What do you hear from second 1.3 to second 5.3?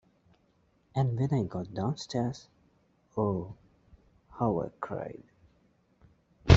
I got downstairs, oh, how I cried!